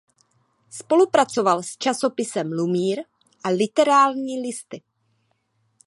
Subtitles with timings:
[0.69, 3.03] Spolupracoval s časopisem "Lumír"
[3.43, 4.81] a "Literárními listy".